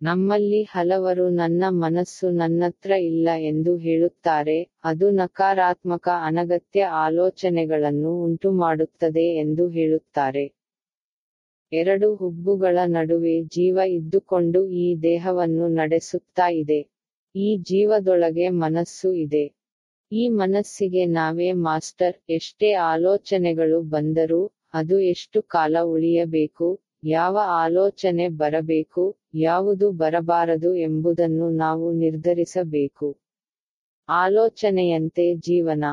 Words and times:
ನಮ್ಮಲ್ಲಿ 0.00 0.62
ಹಲವರು 0.70 1.28
ನನ್ನ 1.30 1.64
ಮನಸ್ಸು 1.68 2.30
ನನ್ನತ್ರ 2.30 2.90
ಇಲ್ಲ 3.02 3.28
ಎಂದು 3.42 3.76
ಹೇಳುತ್ತಾರೆ, 3.76 4.70
ಅದು 4.84 5.10
ನಕಾರಾತ್ಮಕ 5.10 6.08
ಅನಗತ್ಯ 6.22 6.82
ಆಲೋಚನೆಗಳನ್ನು 6.82 8.22
ಉಂಟುಮಾಡುತ್ತದೆ 8.22 9.26
ಎಂದು 9.34 9.68
ಹೇಳುತ್ತಾರೆ. 9.68 10.44
ಎರಡು 11.72 12.14
ಹುಬ್ಬುಗಳ 12.14 12.78
ನಡುವೆ 12.88 13.42
ಜೀವ 13.48 13.78
ಇದ್ದುಕೊಂಡು 13.88 14.66
ಈ 14.76 14.96
ದೇಹವನ್ನು 15.02 15.68
ನಡೆಸುತ್ತಾ 15.68 16.48
ಇದೆ. 16.48 16.80
ಈ 17.34 17.56
ಜೀವದೊಳಗೆ 17.62 18.48
ಮನಸ್ಸು 18.48 19.12
ಇದೆ. 19.12 19.44
ಈ 20.12 20.28
ಮನಸ್ಸಿಗೆ 20.28 21.06
ನಾವೇ 21.06 21.52
ಮಾಸ್ಟರ್, 21.52 22.16
ಎಷ್ಟೇ 22.30 22.72
ಆಲೋಚನೆಗಳು 22.72 23.80
ಬಂದರೂ 23.90 24.42
ಅದು 24.74 25.00
ಎಷ್ಟು 25.00 25.42
ಕಾಲ 25.42 25.76
ಉಳಿಯಬೇಕು 25.86 26.68
ಯಾವ 27.02 27.38
ಆಲೋಚನೆ 27.62 28.28
ಬರಬೇಕು 28.28 29.02
ಯಾವುದು 29.34 29.92
ಬರಬಾರದು 29.92 30.74
ಎಂಬುದನ್ನು 30.74 31.50
ನಾವು 31.56 31.92
ನಿರ್ಧರಿಸಬೇಕು. 31.92 33.08
ಆಲೋಚನೆಯಂತೆ 34.08 35.34
ಜೀವನ. 35.36 35.84